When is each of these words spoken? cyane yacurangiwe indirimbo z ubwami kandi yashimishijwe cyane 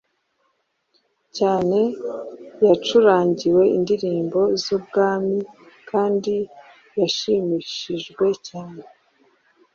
cyane 1.37 1.77
yacurangiwe 2.65 3.63
indirimbo 3.77 4.39
z 4.61 4.63
ubwami 4.77 5.37
kandi 5.89 6.33
yashimishijwe 6.99 8.25
cyane 8.47 8.83